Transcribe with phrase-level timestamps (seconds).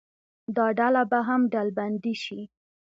[0.55, 2.41] دا ډله به هم ډلبندي شي.